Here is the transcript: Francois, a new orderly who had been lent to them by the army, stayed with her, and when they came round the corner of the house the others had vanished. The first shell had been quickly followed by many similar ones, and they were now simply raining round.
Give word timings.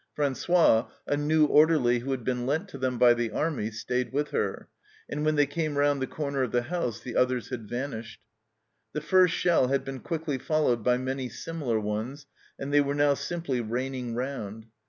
Francois, 0.15 0.87
a 1.05 1.15
new 1.15 1.45
orderly 1.45 1.99
who 1.99 2.09
had 2.09 2.23
been 2.23 2.47
lent 2.47 2.67
to 2.67 2.79
them 2.79 2.97
by 2.97 3.13
the 3.13 3.29
army, 3.29 3.69
stayed 3.69 4.11
with 4.11 4.31
her, 4.31 4.67
and 5.07 5.23
when 5.23 5.35
they 5.35 5.45
came 5.45 5.77
round 5.77 6.01
the 6.01 6.07
corner 6.07 6.41
of 6.41 6.51
the 6.51 6.63
house 6.63 6.99
the 7.01 7.15
others 7.15 7.49
had 7.49 7.69
vanished. 7.69 8.19
The 8.93 9.01
first 9.01 9.35
shell 9.35 9.67
had 9.67 9.85
been 9.85 9.99
quickly 9.99 10.39
followed 10.39 10.83
by 10.83 10.97
many 10.97 11.29
similar 11.29 11.79
ones, 11.79 12.25
and 12.57 12.73
they 12.73 12.81
were 12.81 12.95
now 12.95 13.13
simply 13.13 13.61
raining 13.61 14.15
round. 14.15 14.65